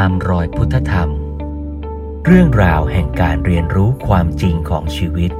[0.00, 1.10] ตามรอยพุทธธรรม
[2.26, 5.30] เรื่องราวแห่งการเรียนรู้ความจริงของชีวิต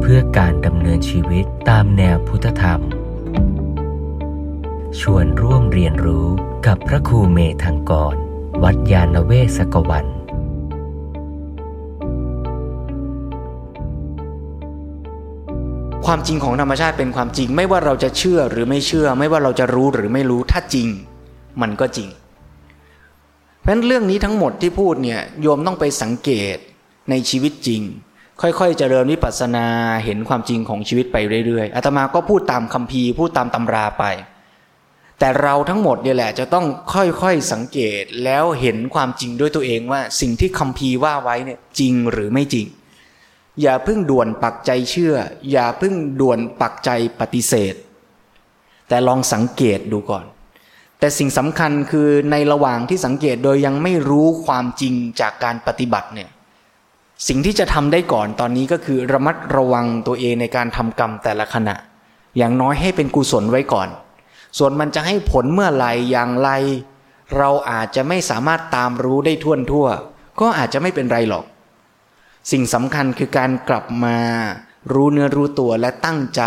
[0.00, 2.80] เพื่อการดำเนินชีวิตตามแนวพุทธธรรม
[5.00, 6.26] ชวนร่วมเรียนรู้
[6.66, 8.14] กับพระครูเมธังกร
[8.62, 10.06] วัดยาณเวศกวัน
[16.06, 20.88] ความจริงของธรรมชาติเป็นความจริงไม่ว่าเราจะเชื่อหรือไม่เชื่อ ไม่ว่าเราจะรู้หรือไม่รู้ถ้าจริง
[21.62, 22.10] มันก็จริง
[23.64, 26.56] เพราะฉะนั้นเรื่องนี้ทั้งหมดที่พูดเนี่ยโยมต้องไปสังเกต
[27.10, 27.82] ในชีวิตจริง
[28.40, 29.66] ค่อยๆเจริญวิปัสสนา
[30.04, 31.16] เห็นความจริงของชีวิตไป
[31.46, 34.04] เรื่อยๆอาตมาก็พูดตามคัมภีพูดตามตำราไป
[35.18, 42.66] แต่เราทั้งหมดเนี่ยแหละจะต้องค่อยๆสังเกตแล้วเห็นความจริงด้วยตัวเองว่าสิ่งที่คัมภีว่าไว้เนี่ยจริงหรือไม่จริง
[43.62, 45.14] อย่าเพิ่งด่วนปักใจเชื่อ
[45.52, 47.74] อย่าเพิ่งด่วนปักใจปฏิเสธ
[48.88, 50.24] แต่ลองสังเกตดูก่อน
[50.98, 56.28] แต่สิ่งสำคัญคือในระหว่างที่สังเกตโดยยังไม่รู้ความจริงจากการปฏิบัติเนี่ย
[57.28, 61.76] สิ่งที่จะทำได้ก่อนตอนนี้ก็คือระมัดระวังตัวเองในการทำกรรมแต่ละขณะ
[62.36, 63.88] อย่างน้อยให้เป็นกุศลไว้ก่อน
[64.58, 66.50] ส่วนมันจะให้ผลเมื่อไหร่อย่างไร
[67.36, 69.86] เราอาจจะไม่สามารถตามรู้ได้ทั่วทั่ว
[70.40, 71.44] ก็อาจจะไม่เป็นไรหรอก
[72.50, 74.18] สิ่งสำคัญคือการกลับมา
[74.92, 76.42] รู้เนื้อรู้ตัวและตั้งใจ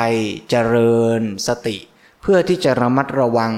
[0.49, 1.77] เจริญสติ
[2.21, 3.53] เพื่อที่จะระมัดระวัง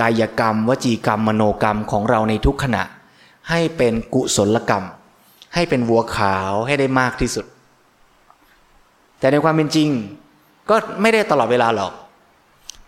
[0.00, 2.82] กายกรรม วจีกรรม มโนกรรมของเราในทุกขณะ
[3.50, 4.84] ให้เป็นกุศลกรรม
[5.54, 7.46] ให้เป็นวัวขาวให้ได้มากที่สุด
[9.18, 9.88] แต่ในความเป็นจริง
[10.70, 11.92] ก็ไม่ได้ตลอดเวลาหรอก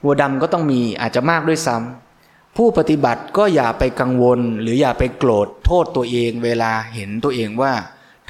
[0.04, 7.72] วัวดำก็ต้องมีอาจจะมากด้วยซ้ำผู้ปฏิบัติก็อย่าไปกังวล หรืออย่าไปโกรธโทษตัวเอง เวลาเห็นตัวเองว่า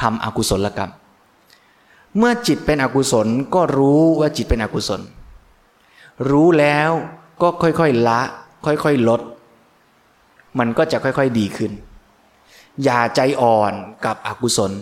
[0.00, 0.92] ทำอกุศลกรรม
[2.16, 5.00] เมื่อจิตเป็นอกุศลก็รู้ว่าจิตเป็นอกุศล
[6.30, 6.90] รู้แล้ว
[7.42, 8.20] ก็ค่อยๆละ
[8.66, 9.20] ค่อยๆลด
[10.58, 11.72] มันก็จะค่อยๆดีขึ้น
[12.84, 13.72] อย่าใจอ่อน
[14.04, 14.72] กับอกุศล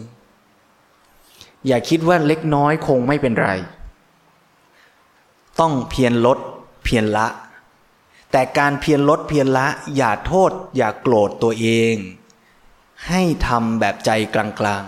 [1.67, 3.51] อย่าคิดว่าเล็กน้อยคงไม่เป็นไร
[5.61, 6.39] ต้องเพียรลด
[6.85, 7.27] เพียรละ
[8.33, 11.95] แต่การเพียรลดเพียรละ อย่าโทษ อย่าโกรธตัวเอง
[13.09, 14.85] ให้ทำแบบใจกลาง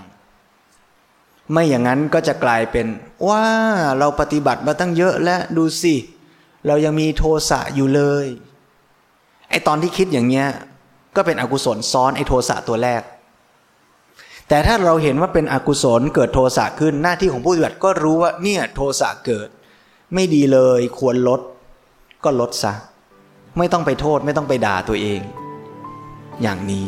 [0.73, 2.87] ๆไม่อย่างนั้นก็จะกลายเป็น
[3.29, 3.45] ว่า
[3.99, 5.95] เราปฏิบัติมาตั้งเยอะแล้วดูสิ
[6.67, 8.27] เรายังมีโทสะอยู่เลย
[9.53, 10.47] ไอตอนที่คิดอย่างเงี้ย
[11.17, 13.03] ก็เป็นอกุศลซ้อนไอโทสะตัวแรก
[14.49, 19.49] แต่ถ้าเราเห็นว่าเป็นอกุศลเกิดโทสะขึ้นหน้าที่ของผู้ปฏิบัติก็รู้ว่าเนี่ยโทสะเกิด
[20.15, 21.41] ไม่ดีเลยควรลด
[22.25, 22.73] ก็ลดซะ
[23.59, 25.21] ไม่ต้องไปโทษไม่ต้องไปด่าตัวเอง
[26.43, 26.87] อย่างนี้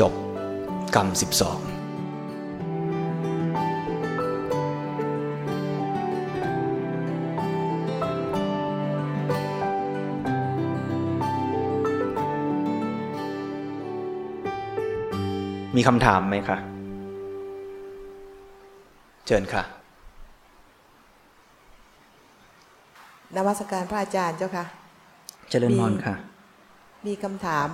[0.00, 0.12] จบ
[0.94, 1.69] กรรม 12
[15.76, 16.58] มีคำถามไหมคะ
[19.26, 19.62] เชิญค่ะ
[23.36, 24.64] นมัสการพระอาจารย์เจ้าค่ะ
[25.50, 26.14] เจริญพรค่ะ
[27.06, 27.68] มีคำถาม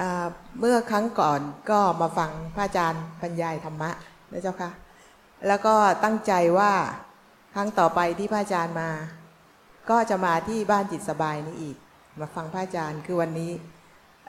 [0.00, 0.26] อ่า
[0.60, 3.90] เมื่อครั้งก่อนก็มาฟังพระอาจารย์บรรยายธรรมะ
[4.32, 4.70] นะเจ้าค่ะ
[5.46, 6.72] แล้วก็ตั้งใจว่า
[7.54, 8.90] ครั้งต่อไปที่พระอาจารย์มา
[9.90, 11.76] ก็จะมาที่บ้านจิตสบายนี้อีก
[12.20, 13.52] มาฟังพระอาจารย์คือวันนี้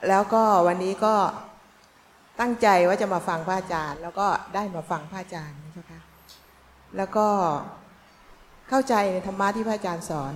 [0.08, 1.14] แล้วก็วันนี้ก็
[2.40, 6.00] ตั้งใจว่าจะมาฟังพระอาจารย์ แล้วก็ได้มาฟังพระอาจารย์นะเจ้าค่ะ
[6.96, 7.26] แล้วก็
[8.68, 10.34] เข้าใจในธรรมะที่พระอาจารย์สอน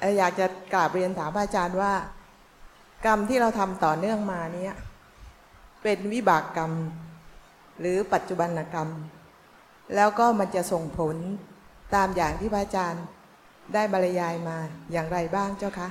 [0.00, 1.92] เอ่ออยากจะกราบเรียนถามพระอาจารย์ว่า
[3.06, 4.74] กรรมที่เราทำต่อเนื่องมาเนี้ย
[5.82, 6.72] เป็นวิบากกรรม
[7.80, 8.88] หรือปัจจุบันกรรม
[9.94, 11.16] แล้วก็มันจะส่งผล
[11.94, 13.04] ตามอย่างที่พระอาจารย์
[13.74, 14.56] ได้บรรยายมา
[14.92, 15.88] อย่างไรบ้างเจ้าคะ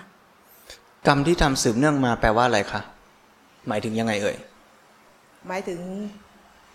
[1.08, 2.82] กรรมที่ทำสืบเนื่องมาแปลว่าอะไรคะ
[3.68, 4.36] หมายถึงยังไงเอ่ย
[5.48, 5.82] หมายถึง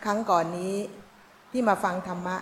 [0.04, 0.75] ครั้งก่อนนี้
[1.53, 2.36] ที่มาฟังธรรมะ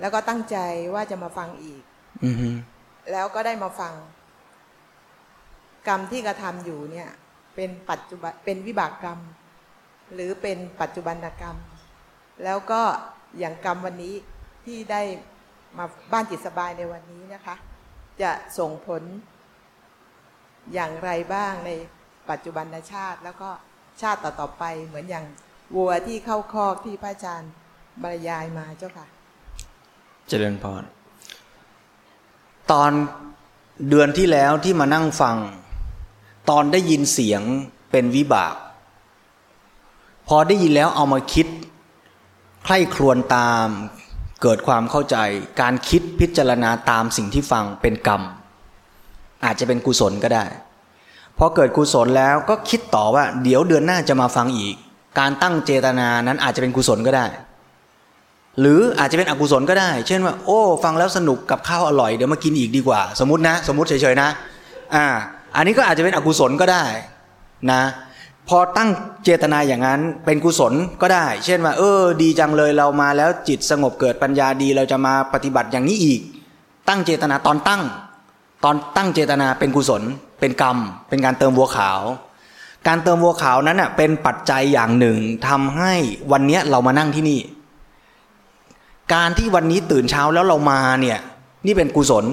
[0.00, 0.56] แล้วก็ตั้งใจ
[0.94, 1.82] ว่าจะมาฟังอีก
[2.24, 2.48] อือฮึ
[3.12, 3.94] แล้วก็ได้มาฟัง
[5.88, 7.08] กรรมที่กระทำอยู่เนี่ย
[7.54, 9.18] เป็นปัจจุบันเป็นวิบากกรรม
[10.14, 11.56] หรือเป็นปัจจุบันกรรม
[12.44, 12.82] แล้วก็
[13.38, 14.14] อย่างกรรมวันนี้
[14.64, 15.02] ที่ได้
[15.78, 17.54] มาบ้านจิตสบายในวันนี้นะคะ
[18.22, 19.02] จะส่งผล
[20.74, 21.70] อย่างไรบ้างใน
[22.30, 23.50] ปัจจุบันชาติแล้วก็
[24.02, 25.24] ชาติต่อๆไป เหมือนอย่าง
[25.76, 27.50] วัวที่เข้าคอกที่พระอาจารย์
[28.02, 29.06] บรรยายมาเจ้าค่ะ
[30.28, 30.82] เจริญพร
[32.72, 32.90] ตอน
[33.88, 35.36] เดือนที่แล้วที่มานั่งฟัง
[36.50, 37.42] ตอนได้ยินเสียง
[37.90, 38.54] เป็นวิบาก
[40.28, 41.46] พอได้ยินแล้วเอามาคิด
[42.64, 43.66] ใคร่ครวญตาม
[44.42, 45.16] เกิดความเข้าใจ
[45.60, 48.22] การคิดพิจารณาตามสิ่งที่ฟังเป็นกรรม
[49.44, 50.44] อาจจะเป็นกุศลก็ได้
[51.38, 54.74] พอเกิดกุศลแล้วก็คิดต่อว่า เดี๋ยวเดือนหน้าจะมาฟังอีก
[55.18, 57.26] การตั้งเจตนานั้นอาจจะเป็นกุศลก็ได้
[58.60, 64.28] หรืออาจจะเป็นอกุศลก็ได้ เช่นว่า โอ้ ฟังแล้วสนุกกับข้าวอร่อยเดี๋ยวมากินอีกดีกว่า สมมตินะ สมมติเฉยๆนะ
[64.94, 65.06] อ่า
[65.56, 66.84] อันนี้ก็อาจจะเป็นอกุศลก็ได้
[67.72, 67.82] นะ
[68.48, 68.90] พอตั้ง
[69.24, 70.72] เจตนาอย่างนั้นเป็นกุศล
[71.02, 76.20] ก็ได้ เช่นว่า เออ ดีจังเลยเรามาแล้วจิตสงบเกิดปัญญาดีเราจะมาปฏิบัติอย่างนี้อีก
[76.88, 77.82] ตั้งเจตนาตอนตั้ง
[78.68, 80.02] ตอนตั้งเจตนาเป็นกุศล
[80.40, 80.76] เป็นกรรม
[81.08, 82.00] เป็นการเติมวัวขาว
[82.86, 85.18] การเติมวัวขาวนั้นอะเป็นปัจจัยอย่างหนึ่ง
[85.48, 85.92] ทำให้
[86.32, 87.40] วันนี้เรามานั่งที่นี่
[89.14, 91.18] การที่วันนี้ตื่นเช้าแล้วเรามาเนี่ย
[91.66, 92.24] นี่เป็นกุศล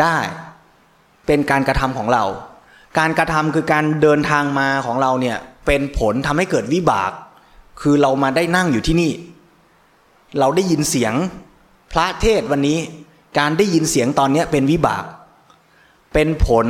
[0.00, 0.16] ได้
[1.26, 2.24] เป็นการกระทำของเรา
[2.98, 7.12] การกระทำคือการเดินทางมาของเราเนี่ยเป็นผลทำให้เกิดวิบาก
[7.80, 9.12] คือเรามาได้นั่งอยู่ที่นี่
[10.38, 11.14] เราได้ยินเสียง
[11.92, 12.78] พระเทศวันนี้
[13.38, 15.04] การได้ยินเสียงตอนนี้เป็นวิบาก
[16.14, 16.66] เป็นผล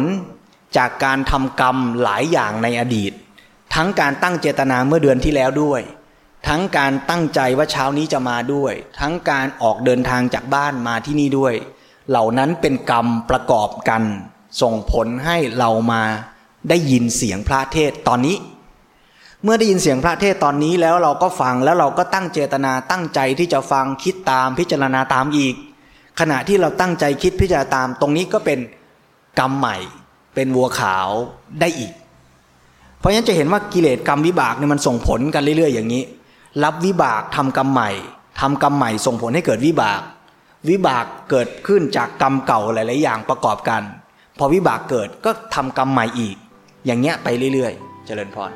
[0.77, 3.13] จากการทำกรรมหลายอย่างในอดีต
[3.75, 5.81] ทั้งการตั้งเจตนาเมื่อเดือนที่แล้วด้วย
[6.49, 11.55] ทั้งการตั้งใจว่าเช้านี้จะมาด้วย ทั้งการออกเดินทางจากบ้านมาที่นี่ด้วย
[12.11, 14.03] เหล่านั้นเป็นกรรมประกอบกัน
[14.63, 16.03] ส่งผลให้เรามา
[16.69, 18.37] ได้ยินเสียงพระเทศตอนนี้
[19.43, 25.55] เมื่อได้ยินเสียงพระเทศตอนนี้แล้วเราก็ฟังแล้วเราก็ตั้งเจตนาตั้งใจที่จะฟังคิดตามพิจารณาตามอีก
[26.21, 28.59] ขณะที่เราตั้งใจคิดพิจารณาตามตรงนี้ก็เป็น
[29.39, 29.77] กรรมใหม่
[30.35, 31.09] เป็นวัวขาว
[31.61, 31.93] ได้อีก
[32.99, 36.03] เพราะฉะนั้นจะเห็นว่ากิเลสกรรมวิบากเนี่ยมันส่งผลกันเรื่อย ๆ อย่างนี้
[36.65, 37.91] รับวิบากทำกรรมใหม่
[38.41, 40.01] ทำกรรมใหม่ส่งผลให้เกิดวิบาก
[40.71, 43.83] วิบากเกิดขึ้นจากกรรมเก่าหลาย ๆ อย่างประกอบกัน
[44.39, 46.37] พอวิบากเกิดก็ทำกรรมใหม่อีก
[46.87, 48.51] อย่างเงี้ยไปเรื่อย ๆ เจริญพร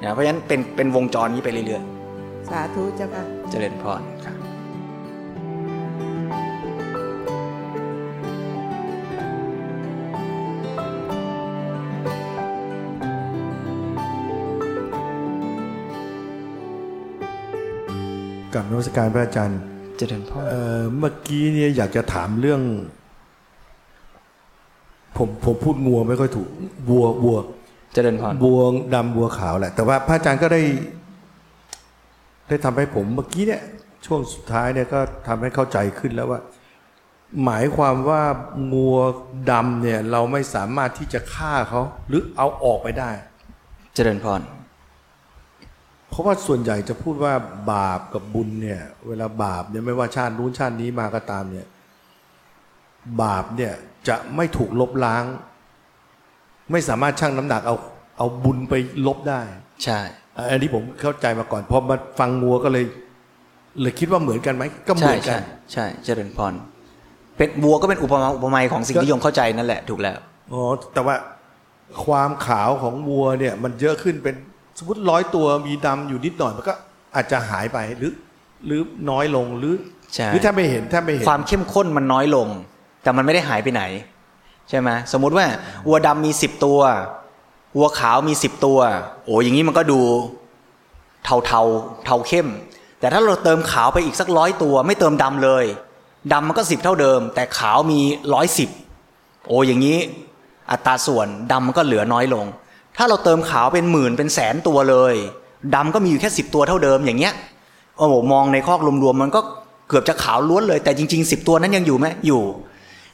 [0.00, 1.82] นะเพราะฉะนั้นเป็นเป็นวงจรนี้ไปเรื่อย
[2.50, 4.00] สาธุเจ้าค่ะๆเจริญพร
[18.58, 19.60] กับนวัตการพระอาจารย์
[19.98, 22.62] เจริญพรเอ่อเมื่อกี้เนี่ยอยากจะถามเรื่อง
[25.16, 26.48] ผมผมพูดงัวไม่ค่อยถูก
[26.90, 27.38] วัววัว
[27.94, 28.60] เจริญพรวัว
[28.94, 30.62] ดำวัวขาวแหละ แต่ว่าพระอาจารย์ก็ได้
[32.48, 33.62] ได้ทำให้ผมเมื่อกี้เนี่ย
[34.06, 36.40] ช่วงสุดท้ายเนี่ยก็ทำให้เข้าใจขึ้นแล้วว่า
[37.44, 38.22] หมายความว่า
[38.72, 38.98] งัว
[39.50, 43.10] ดำเนี่ย เราไม่สามารถที่จะฆ่าเขาหรือเอาออกไปได้
[43.94, 44.40] เจริญพร
[46.08, 47.32] เพราะว่าส่วนใหญ่จะพูดว่า
[47.72, 51.66] บาปกับบุญเนี่ย เวลาบาปเนี่ยไม่ว่าชาตินู้นชาตินี้มาก็ตามเนี่ย
[53.22, 53.72] บาปเนี่ย
[54.08, 55.24] จะไม่ถูกลบล้าง
[56.72, 57.76] ไม่สามารถชั่งน้ำหนักเอา
[58.18, 58.74] เอาบุญไป
[59.06, 59.40] ลบได้
[59.84, 60.00] ใช่
[60.50, 62.84] อันนี้ผมเข้าใจมาก่อนพอมาฟังงัวก็เลย
[63.80, 65.40] เลยคิดว่าเหมือนกันไหมก็เหใช่มือนกัใช่น
[65.72, 66.54] ใช่เจริญพร
[67.36, 70.18] เป็นวัวก็เป็นอุปมาอุปไมยของสิ่งก็ที่โยมเข้าใจนั่นแหละถูกแล้ว
[70.52, 70.62] อ๋อ
[70.94, 71.16] แต่ว่า
[72.04, 74.34] ความขาวของวัวเนี่ย มันเยอะขึ้นเป็น
[74.78, 76.74] สมมติร้อยตัวมีดำอยู่นิดหน่อยมันก็
[77.14, 78.12] อาจจะหายไปหรือ
[78.66, 78.80] หรือ
[79.10, 79.74] น้อยลงหรือ
[80.14, 82.48] ใช่หรือถ้าไม่เห็นถ้าไม่เห็นความเข้มข้นมันน้อยลง
[83.02, 83.82] แต่มันไม่ได้หายไปไหน
[84.68, 85.46] ใช่ไหมสมมุติว่า
[85.86, 86.80] วัวดำมีสิบตัว
[87.76, 88.78] วัวขาวมีสิบตัว
[89.24, 90.00] โอ้อย่างนี้มันก็ดู
[91.24, 92.48] เทาเทาๆเทาเข้ม
[93.00, 95.64] แต่ถ้าเราเติมขาวไปอีกสักร้อยตัว ไม่เติมดำเลย
[96.32, 98.00] ดำมันก็สิบเท่าเดิม แต่ขาวมี
[98.34, 98.70] ร้อยสิบ
[99.48, 99.98] โอ้อย่างนี้
[100.70, 102.46] อัตราส่วนดำมันก็เหลือน้อยลง
[102.98, 105.14] ถ้าเราเติมขาวเป็นหมื่นเป็นแสนตัวเลย
[105.74, 107.34] ดำก็มีอยู่แค่สิบตัวเท่าเดิมอย่างเงี้ย
[107.98, 109.40] โอ้โหมองในคอกรวมๆมันก็
[109.88, 112.42] เกือบจะขาวล้วนเลยแต่จริงๆสิบตัวนั้นยังอยู่ไหมอยู่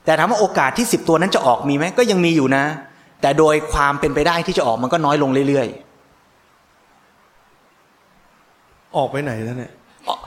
[0.04, 2.64] แต่ถามว่าโอกาสที่สิบตัวนั้นจะออกมีไหมก็ยังมีอยู่นะ
[3.20, 5.68] แต่โดยความเป็นไปได้ที่จะออกมันก็น้อยลงเรื่อย
[8.96, 9.72] ออกไปไหนแล้วเนี่ย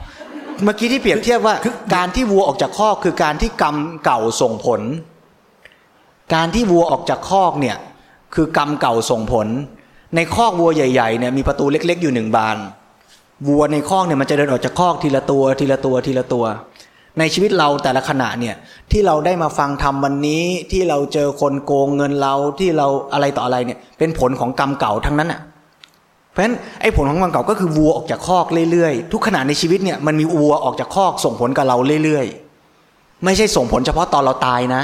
[0.02, 1.54] ๆเมื่อกี้ที่เปรียบเทียบว่า
[1.94, 4.80] การที่วัวออกจากคอกคือการที่กรรมเก่าส่งผล
[6.34, 7.76] การที่วัวออกจากคอกเนี่ย
[8.34, 9.46] คือกรรมเก่าส่งผล
[10.16, 12.56] ในคอกวัวใหญ่ๆเนี่ยมีประตูเล็ก ๆ อยู่หนึ่งบาน
[13.48, 16.44] วัวในคอกเนี่ยมันจะเดินออกจากคอกทีละตัวทีละตัวทีละตัว
[17.18, 18.54] ในชีวิตเราแต่ละขณะเนี่ย
[18.90, 25.40] ที่เราได้มาฟังธรรมวันนี้ที่เราเจอคนโกงเงินเราที่เราอะไรต่ออะไรเนี่ยเป็นผลของกรรมเก่าทั้งนั้นอะ
[26.30, 34.82] เพราะฉะนั้นไอ้ผลของกรรมเก่าก็คือวัวออกจากคอกเรื่อยๆ ทุกขณะในชีวิตเนี่ยมันมีวัวออกจากคอกส่งผลกับเราเรื่อยๆ ไม่ใช่ส่งผลเฉพาะตอนเราตายนะ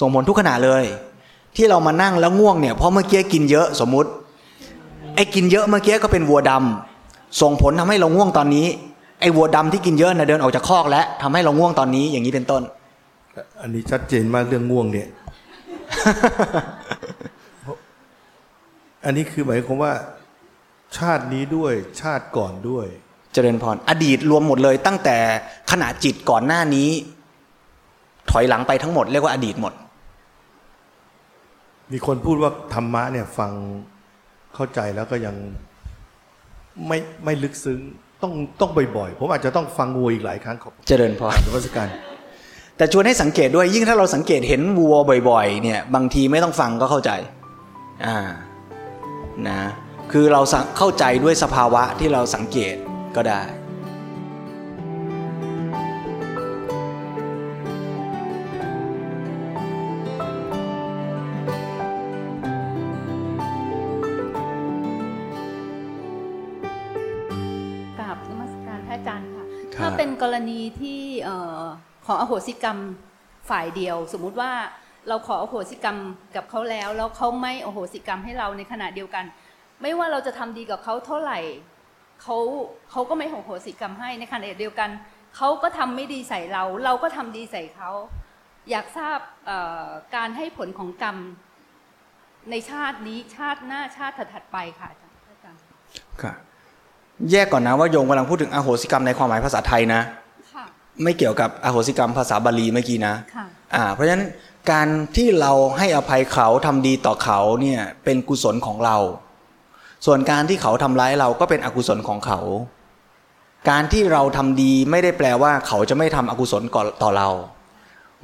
[0.00, 0.84] ส่งผลทุกขณะเลย
[1.56, 4.10] ที่เรามานั่งแล้วง่วงเนี่ยเพราะเมื่อกี้กินเยอะสมมุติ
[5.14, 8.66] ไอ้กินเยอะเมื่อกี้ก็เป็นวัวดำส่งผลทำให้เราง่วงตอนนี้
[9.20, 12.62] ไอ้วัวดำที่กินเยอะนะเดินออกจากคอกแล้วทำให้เราง่วงตอนนี้อย่างนี้เป็นต้น
[13.60, 15.08] อันนี้ชัดเจนมากเรื่องง่วงเนี่ย
[19.04, 19.92] อันนี้คือหมายความว่า
[20.98, 22.86] ชาตินี้ด้วยชาติก่อนด้วย
[23.32, 25.18] เจริญพรอดีตรวมหมดเลย ตั้งแต่
[25.70, 26.88] ขณะจิตก่อนหน้านี้
[28.30, 29.72] ถอยหลังไปทั้งหมดเรียกว่าอดีตหมด
[31.92, 33.52] มีคนพูดว่าธรรมะเนี่ยฟัง
[34.54, 35.34] เข้าใจแล้วก็ยัง
[36.86, 37.80] ไม่ไม่ลึกซึ้ง
[38.22, 41.88] ต้องต้องบ่อยๆผมอาจจะต้องฟังวัวอีกหลายครั้งขอบเจริญพรนวัสการ
[42.76, 44.96] แต่ชวนให้สังเกตด้วยยิ่งถ้าเราสังเกตเห็นวัว
[45.30, 47.10] บ่อย ๆ เนี่ยบางทีไม่ต้องฟังก็เข้าใจ
[48.06, 48.18] อ่า
[49.48, 49.60] นะ
[50.12, 52.74] คือเราสังเข้าใจด้วยสภาวะที่เราสังเกต
[53.16, 53.40] ก็ได้
[72.12, 72.78] อขออโหสิกรรม
[73.50, 74.52] ฝ่ายเดียว สมมุติว่า
[75.08, 75.98] เราขออโหสิกรรม
[76.36, 79.24] กับเขาแล้ว แล้วเขาไม่อโหสิกรรมให้เราในขณะเดียวกัน
[79.82, 81.38] ไม่ว่าเราจะทำดีกับเขาเท่าไหร่
[82.22, 82.36] เขา
[82.90, 84.90] เขาก็ไม่อโหสิกรรมให้ในขณะเดียวกัน
[85.36, 87.90] เขาก็ทำไม่ดีใส่เรา เราก็ทำดีใส่เขา
[88.70, 89.18] อยากทราบ
[90.16, 91.16] การให้ผลของกรรม
[92.50, 95.60] ในชาตินี้ชาติหน้าชาติถัดไปค่ะอาจารย์
[96.22, 96.32] ค่ะ
[97.30, 100.00] แยกก่อนนะว่าโยมกำลังพูดถึงอโหสิกรรมในความหมายภาษาไทยนะ
[101.02, 104.24] ไม่เกี่ยวกับอโหสิกรรมภาษาบาลีเมื่อกี้นะค่ะอ่า เพราะฉะนั้น
[104.72, 108.96] การที่เราให้อภัยเขาทำดีต่อเขาเนี่ยเป็นกุศลของเรา
[110.06, 112.40] ส่วนการที่เขาทำร้ายเราก็เป็นอกุศลของเขา
[113.70, 117.28] การที่เราทำดีไม่ได้แปลว่าเขาจะไม่ทำอกุศลก่อนต่อเรา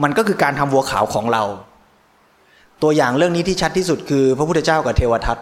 [0.03, 1.45] มันก็คือการทำวัวขาวของเรา
[2.83, 5.39] ตัวอย่างเรื่องนี้ที่ชัดที่สุดคือ พระพุทธเจ้ากับเทวทัต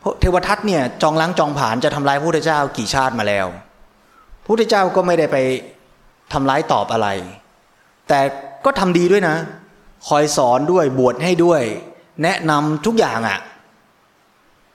[0.00, 3.46] เพราะเทวทัตเนี่ยจองล้างจองผลานจะทำร้ายพระพุทธเจ้ากี่ชาติมาแล้ว
[4.42, 5.36] พระพุทธเจ้าก็ไม่ได้ไป
[6.32, 7.08] ทำร้ายตอบอะไร
[8.08, 8.20] แต่
[8.64, 9.36] ก็ทำดีด้วยนะ
[10.08, 11.62] คอยสอนด้วยบวชให้ด้วย
[12.22, 13.38] แนะนำทุกอย่างอะ่ะ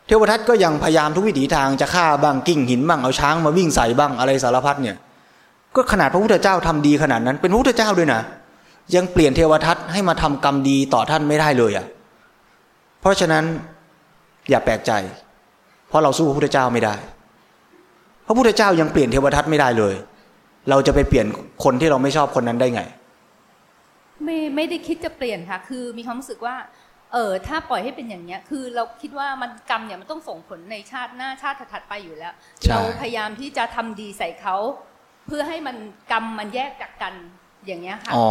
[0.06, 4.96] เทวทัตก็ยังพยายามทุกวิถีทางจะฆ่าบ้างกิ้งหินบ้างเอาช้างมาวิ่งใส่บ้างอะไรสารพัดเนี่ย
[5.76, 8.22] ก็ขนาดพระพุทธเจ้าทำดีขนาดนั้น เป็นพระพุทธเจ้าด้วยนะ
[8.96, 11.86] ยังเปลี่ยนเทวทัตให้มาทำกรรมดีต่อท่านไม่ได้เลยอะ่ะ
[13.02, 13.44] เพราะฉะนั้น
[14.50, 14.92] อย่าแปลกใจ
[15.88, 16.96] เพราะเราสู้พระพุทธเจ้าไม่ได้
[18.28, 19.96] พระพุทธเจ้ายังเปลี่ยนเทวทัตไม่ได้เลย
[20.70, 21.28] เราจะไปเปลี่ยน
[21.64, 22.82] คนที่เราไม่ชอบคนนั้นได้ไง
[24.24, 26.56] ไม่ไม่ได้คิดจะเปลี่ยนค่ะ คือมีความรู้สึกว่า
[27.14, 34.56] เออถ้าปล่อยให้เป็นอย่างเนี้ย คือเราคิดว่ามันกรรมเนี่ยมันต้องส่งผลในชาติหน้าชาติถัดๆไปอยู่แล้วใช่เราพยายามที่จะทำดีใส่เขา
[35.28, 35.76] เพื่อให้มัน
[36.12, 37.14] กรรมมันแยกจากกัน
[37.68, 38.28] อย่างเงี้ยค่ะอ๋อ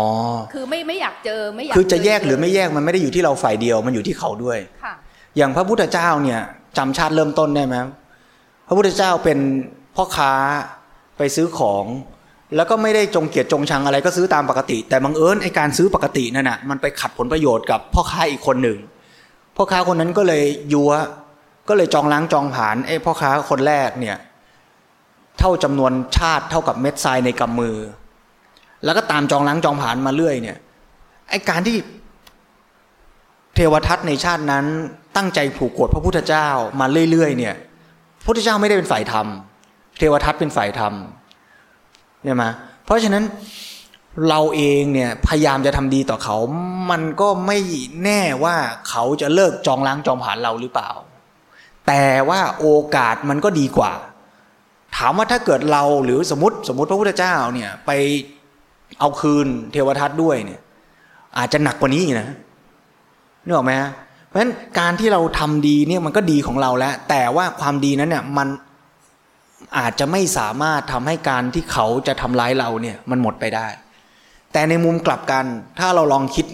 [0.52, 4.94] คือไม่ไม่อยากเจอไม่อยากคือจะแยกเหรือไม่แยกมันไม่ได้อยู่ที่เราฝ่ายเดียวมันอยู่ที่เขาด้วยค่ะ
[5.36, 6.40] อย่างพระพุทธเจ้าเนี่ย
[6.78, 7.76] จำชาติเริ่มต้นได้ไหม
[8.68, 9.38] พระพุทธเจ้าเป็น
[9.96, 10.32] พ่อค้า
[11.18, 11.84] ไปซื้อของ
[12.56, 18.78] แล้วก็ไม่ได้จงเกียดจงชังอะไรก็ซื้อตามปกติ แต่บังเอิญไอการซื้อปกตินั่นน่ะมันไปขัดผลประโยชน์กับพ่อค้าอีกคนหนึ่ง
[19.56, 20.92] พ่อค้าคนนั้นก็เลยยัว
[21.68, 24.16] ก็เลยจองล้างจองผลานไอพ่อค้าคนแรกเนี่ย
[25.38, 27.76] เท่าจำนวนชาติเท่ากับเม็ดทรายในกำมือ
[28.84, 30.56] แล้วก็ตามจองล้างจองผลานมาเรื่อยเนี่ย
[31.30, 31.76] ไอการที่
[33.54, 34.64] เทวทัตในชาตินั้น
[35.16, 36.48] ตั้งใจผูกกรธพระพุทธเจ้า
[36.80, 37.54] มาเรื่อยๆเนี่ย
[38.20, 39.26] พระพุทธเจ้าไม่ได้เป็นฝ่ายธรรม
[39.98, 40.94] เทวทัตเป็นฝ่ายธรรม
[42.22, 42.50] เนี่ยมา
[42.84, 43.24] เพราะฉะนั้น
[44.28, 46.36] เราเองเนี่ยพยายามจะทำดีต่อเขา
[46.90, 47.58] มันก็ไม่
[48.04, 48.56] แน่ว่า
[48.88, 50.90] เขาจะเลิกจองล้างจองผ่านเราหรือเปล่า
[51.86, 53.92] แต่ว่าโอกาสมันก็ดีกว่า
[54.96, 57.90] ถามว่าถ้าเกิดเราหรือสมมติสมมติพระพุทธเจ้าเนี่ยไป
[59.00, 60.60] เอาคืนเทวทัตด้วยเนี่ย
[61.38, 62.28] อาจจะหนักกว่านี้อีกนะ
[63.44, 63.90] นึกออกไหมฮะ
[64.26, 68.48] เพราะฉะนั้นการที่เราทำดีเนี่ยมันก็ดีของเราแล้ว แต่ว่าความดีนั้นเนี่ยมัน
[69.78, 73.66] อาจจะไม่สามารถทำให้การที่เขาจะทำร้ายเราเนี่ยมันหมดไปได้
[74.52, 75.44] แต่ในมุมกลับกัน
[75.78, 76.46] ถ้าเราลองคิด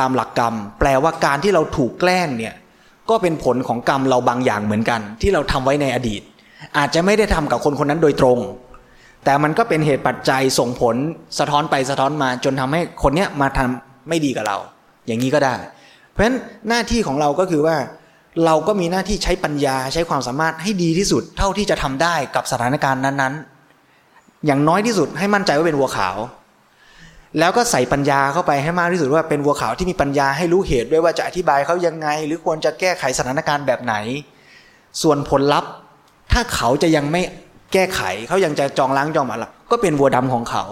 [0.00, 2.54] ตามหลักกรรม แปลว่าการที่เราถูกแกล้งเนี่ย
[3.10, 6.22] ก็เป็นผลของกรรมเราบางอย่างเหมือนกัน ที่เราทำไว้ในอดีต
[6.78, 8.38] อาจจะไม่ได้ทำกับคนคนนั้นโดยตรง
[9.24, 10.96] แต่มันก็เป็นเหตุปัจจัยส่งผล
[11.38, 14.58] สะท้อนไปสะท้อนมา จนทำให้คนเนี้ยมาทำไม่ดีกับเรา
[15.06, 15.54] อย่างนี้ก็ได้
[16.10, 16.36] เพราะฉะนั้น
[16.68, 17.76] หน้าที่ของเราก็คือว่า
[18.44, 26.16] เราก็มีหน้าที่ใช้ปัญญาใช้ความสามารถให้ดีที่สุด เท่าที่จะทำได้กับสถานการณ์นั้นๆ อย่างน้อยที่สุดให้มั่นใจว่าเป็นวัวขาว
[27.38, 33.94] แล้วก็ใส่ปัญญาเข้าไปให้มากที่สุดว่าเป็นวัวขาวที่มีปัญญาให้รู้เหตุด้วยว่าจะอธิบายเขายังไง หรือควรจะแก้ไขสถานการณ์แบบไหน
[35.02, 35.70] ส่วนผลลัพธ์
[36.32, 37.22] ถ้าเขาจะยังไม่
[37.72, 40.64] แก้ไขเขายังจะจองล้างจองหมาละก็เป็นวัวดำของเขา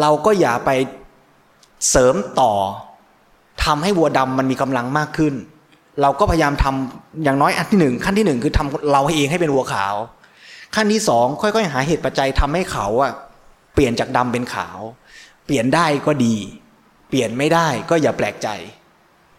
[0.00, 0.70] เราก็อย่าไป
[1.90, 2.52] เสริมต่อ
[3.64, 5.34] ทำให้วัวดำมันมีกำลังมากขึ้น
[6.02, 9.94] เราก็พยายามทำอย่างน้อยอันที่หนึ่งขั้นที่หนึ่งคือทำเราเองให้เป็นวัวขาว
[10.74, 13.12] ขั้นที่สองค่อยๆหาเหตุปัจจัยทำให้เขาอะ
[13.74, 14.78] เปลี่ยนจากดำเป็นขาว
[15.46, 16.34] เปลี่ยนได้ก็ดี
[17.08, 18.48] เปลี่ยนไม่ได้ก็อย่าแปลกใจ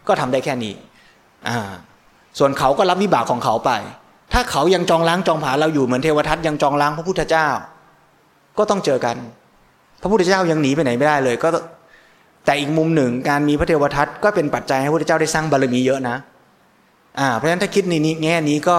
[0.08, 0.74] ก็ทำได้แค่นี้
[1.48, 1.60] อ่า
[2.40, 3.72] ส่วนเขาก็รับวิบากของเขาไป
[4.34, 7.48] ถ้าเขายังจองล้างจองผลาเราอยู่เหมือนเทวทัตยังจองล้างพระพุทธเจ้า
[8.58, 9.16] ก็ต้องเจอกัน
[10.02, 11.50] พระพุทธเจ้ายังหนีไปไหนไม่ได้เลย ก็
[12.46, 16.18] แต่อีกมุมหนึ่งการมีพระเทวทัตก็เป็นปัจจัยให้พระพุทธเจ้าได้สร้างบารมีเยอะนะ
[17.20, 18.78] อ่าเพราะฉะนั้นถ้าคิดในนี้แง่นี้ก็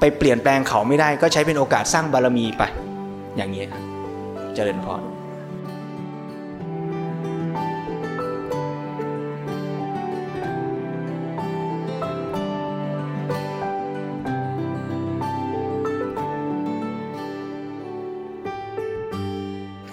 [0.00, 2.62] ไปเปลี่ยนแปลงเขาไม่ได้ก็ใช้เป็นโอกาสสร้างบารมีไป
[3.36, 3.82] อย่างนี้ครับ
[4.54, 4.92] เจริญพร่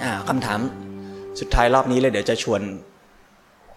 [0.09, 0.59] าคำถาม
[1.39, 2.61] สุดท้ายรอบนี้เลยเดี๋ยวจะชวน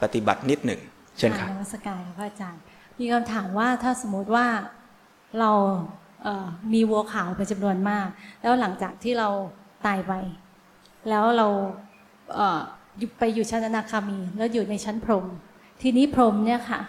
[0.02, 0.80] ปฏิบัตินิดหนึ่ง
[1.18, 2.60] เช่นค่ะนมัสการค่ะพระอาจารย์
[2.98, 4.46] มีคำถามว่าถ้าสมมติว่า
[5.40, 5.50] เรา
[6.72, 8.06] มีวัวขาวเป็นจำนวนมาก
[8.42, 9.28] แล้วหลังจากที่เรา
[9.86, 10.12] ตายไป
[11.08, 11.46] แล้วเรา
[13.18, 15.26] ไปอยู่ชั้นอนาคามี แล้วอยู่ในชั้นพรหม
[15.82, 16.80] ทีนี้พรหมเนี่ยค่ะ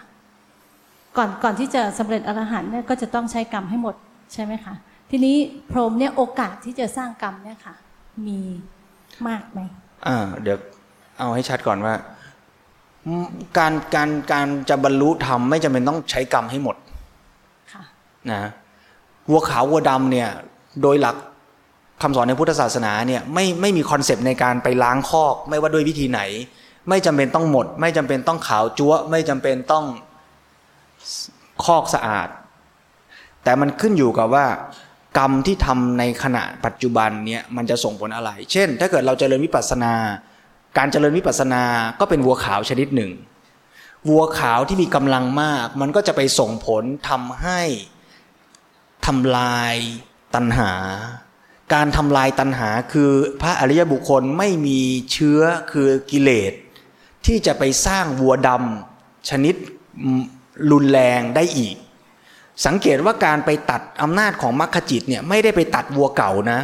[1.16, 3.94] ก่อนก่อนที่จะสำเร็จอรหันต์เนี่ยก็จะต้องใช้กรรมให้หมด
[4.32, 4.74] ใช่ไหมคะ
[5.10, 5.36] ทีนี้
[5.70, 7.74] พรหมเนี่ยโอกาสที่จะสร้างกรรมเนี่ยค่ะ
[8.26, 8.40] มี
[9.28, 9.60] มากไหม
[10.06, 10.58] อ่าเดี๋ยว
[11.18, 11.94] เอาให้ชัดก่อนว่า
[13.58, 16.76] การการการจะบรรลุธรรมไม่จำเป็นต้องใช้กรรมให้หมด
[17.72, 17.82] ค่ะ
[18.30, 18.40] นะ
[19.30, 20.28] วัวขาววัวดำเนี่ย
[20.82, 21.16] โดยหลัก
[22.02, 26.20] คำสอนในพุทธศาสนาเนี่ยไม่ไม่มีคอนเซปต์ในการไปล้างคอก ไม่ว่าด้วยวิธีไหน
[26.88, 29.84] ไม่จำเป็นต้องหมด ไม่จำเป็นต้องขาวจั๊วะไม่จำเป็นต้อง
[31.64, 32.28] คอกสะอาด
[33.44, 34.46] แต่มันขึ้นอยู่กับว่า
[35.18, 39.94] กรรมที่ทำในขณะปัจจุบันเนี่ยมันจะส่งผลอะไร เช่น ถ้าเกิดเราเจริญวิปัสสนา
[40.76, 41.64] การเจริญวิปัสสนา
[42.00, 43.10] ก็เป็นวัวขาวชนิดหนึ่ง
[44.08, 47.60] วัวขาวที่มีกำลังมาก มันก็จะไปส่งผลทำให้
[49.06, 49.74] ทำลาย
[50.34, 50.72] ตัณหา
[51.74, 53.10] การทำลายตัณหาคือ
[53.40, 54.80] พระอริยบุคคลไม่มี
[55.12, 55.40] เชื้อ
[55.72, 56.52] คือกิเลส
[57.26, 59.54] ที่จะไปสร้างวัวดำชนิด
[60.70, 61.76] รุนแรงได้อีก
[62.66, 66.60] สังเกตว่าการไปตัดอำนาจของมรรคจิตเนี่ยไม่ได้ไปตัดวัวเก่านะ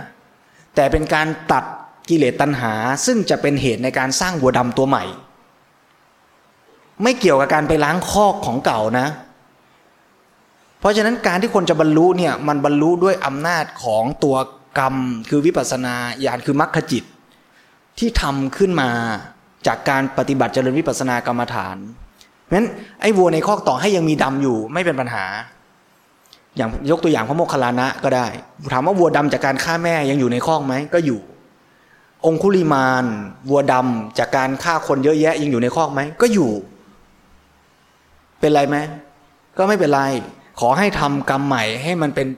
[0.75, 1.65] แต่เป็นการตัด
[2.09, 2.73] กิเลสตัณหา
[3.07, 5.05] ซึ่งจะเป็นเหตุในการสร้างวัวดำตัวใหม่
[7.03, 9.07] ไม่เกี่ยวกับการไปล้างคอกของเก่านะ
[10.81, 14.37] เพราะฉะนั้นการที่คนจะบรรลุเนี่ยมันบรรลุด้วยอำนาจของตัว
[14.79, 14.95] กรรม
[15.29, 17.05] คือวิปัสสนาญาณคือมรรคจิต
[17.99, 18.91] ที่ทำขึ้นมา
[19.67, 21.77] จากการปฏิบัติเจริญวิปัสสนากรรมฐาน
[22.43, 22.69] เพราะฉะนั้น
[23.01, 25.25] ไอ้วัวในคอกต่อให้ยังมีดำอยู่ไม่เป็นปัญหา
[26.57, 28.27] อย่างยกตัวอย่างพระโมคคัลลานะก็ได้
[28.73, 31.21] ถามว่าวัวดำจากการฆ่าแม่ยังอยู่ในคอกไหมก็อยู่
[32.27, 33.05] องคุลิมาน
[33.49, 36.51] วัวดำจากการฆ่าคนเยอะแยะยังอยู่ในคอกไหม ก็อยู่
[38.41, 38.77] เป็นไรไหม
[39.59, 40.03] ก็ไม่เป็นไร
[40.61, 42.29] ขอให้ทำกรรมใหม่ให้มันเป็น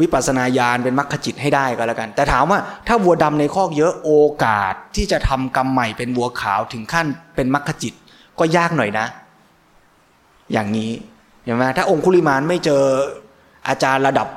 [0.00, 4.10] วิปัสนาญาณเป็นมรรคจิตให้ได้ก็แล้วกัน แต่ถามว่าถ้าวัวดำในคอกเยอะโอ
[4.44, 7.94] กาสที่จะทำกรรมใหม่เป็นวัวขาวถึงขั้นเป็นมรรคจิต
[8.38, 9.06] ก็ยากหน่อยนะ
[10.52, 10.90] อย่างนี้
[11.44, 12.82] เห็นไหมถ้าองคุลิมานไม่เจอ
[13.68, 14.28] อาจารย์ระดับ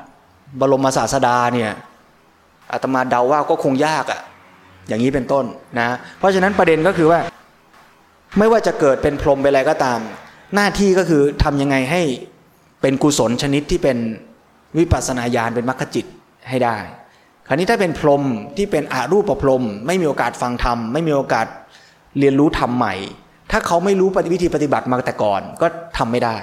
[0.60, 1.72] บรมศาสดาเนี่ย
[2.72, 4.20] อาตมาเดาว่าก็คงยากอะ่ะ
[4.88, 5.44] อย่างนี้เป็นต้น
[5.78, 5.88] นะ
[6.18, 7.20] เพราะฉะนั้นประเด็นก็คือว่า
[8.38, 10.00] ไม่ว่าจะเกิดเป็นพรหมเป็นอะไรก็ตาม
[10.54, 12.02] หน้าที่ก็คือทำยังไงให้
[12.82, 13.98] เป็นกุศลชนิดที่เป็น
[14.78, 16.06] วิปัสสนาญาณเป็นมรรคจิต
[16.48, 16.76] ให้ได้
[17.48, 18.22] คราวนี้ถ้าเป็นพรหม
[18.56, 21.46] ที่เป็นอารูปประพรหมไม่มีโอกาสฟังธรรมไม่มีโอกาส
[22.18, 22.94] เรียนรู้ธรรมใหม่
[23.50, 25.66] ถ้าเขาไม่รู้ปฏิวิธีปฏิบัติมาแต่ก่อนก็
[25.98, 26.36] ทำไม่ได้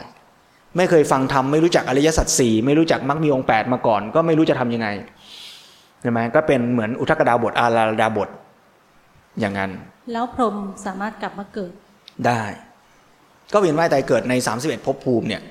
[0.78, 4.88] ไม่เคยฟังธรรมไม่รู้จักอริยสัจสี่ไม่รู้จักมรรคมีองค์แปดมาก่อน ก็ไม่รู้จะทํำยังไง
[6.02, 8.30] ใช่ไหมก็เป็นเหมือนอุทกดาบทอาราดาบท
[9.40, 9.72] อย่างนั้น
[10.12, 10.56] แล้วพรหม
[10.86, 11.72] สามารถกลับมาเกิด
[12.28, 12.44] ได้
[13.54, 15.42] ก็เวียนว่ายตายเกิดใน31ภพภูมิเนี่ย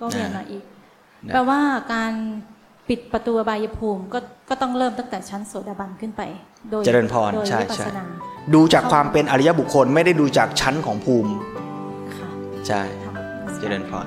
[0.00, 0.64] ก็เวียนมาอีก
[1.26, 1.60] นะแปลว่า
[1.94, 2.12] การ
[2.88, 6.22] ปิดประตูอบายภูมิก็ก็ต้องเริ่มตั้งแต่ชั้นโสดาบันขึ้นไป
[6.70, 8.04] โดยเจริญพรโดยใช่วิปัสใช่สนา
[8.54, 11.32] ดูจากความเป็นอริยบุคคลไม่ได้ดูจากชั้นของภูมิ
[12.16, 12.28] ค่ะ
[12.66, 13.12] ใช่ค่ะ
[13.60, 14.06] เจริญพร